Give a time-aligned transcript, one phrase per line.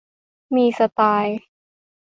[0.55, 1.37] มีสไตล์